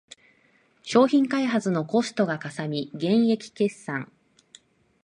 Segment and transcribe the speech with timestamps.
[0.81, 4.11] 商品開発のコストがかさみ減益決算